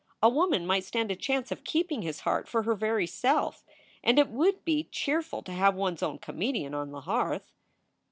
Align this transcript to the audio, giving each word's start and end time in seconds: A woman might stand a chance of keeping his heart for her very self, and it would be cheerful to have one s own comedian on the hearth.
A 0.23 0.29
woman 0.29 0.65
might 0.65 0.83
stand 0.83 1.11
a 1.11 1.15
chance 1.15 1.51
of 1.51 1.63
keeping 1.63 2.01
his 2.01 2.21
heart 2.21 2.47
for 2.47 2.63
her 2.63 2.73
very 2.73 3.05
self, 3.05 3.63
and 4.03 4.17
it 4.17 4.29
would 4.29 4.65
be 4.65 4.85
cheerful 4.85 5.43
to 5.43 5.51
have 5.53 5.75
one 5.75 5.93
s 5.93 6.01
own 6.01 6.17
comedian 6.17 6.73
on 6.73 6.89
the 6.89 7.01
hearth. 7.01 7.51